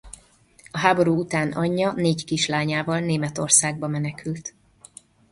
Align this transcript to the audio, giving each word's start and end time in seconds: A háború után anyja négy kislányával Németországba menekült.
A 0.71 0.77
háború 0.77 1.17
után 1.19 1.51
anyja 1.51 1.91
négy 1.91 2.25
kislányával 2.25 2.99
Németországba 2.99 3.87
menekült. 3.87 4.53